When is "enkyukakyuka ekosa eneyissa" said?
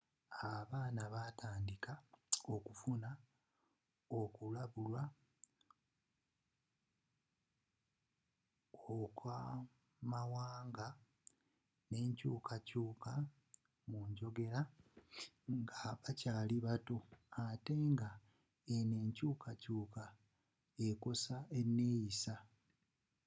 19.03-22.35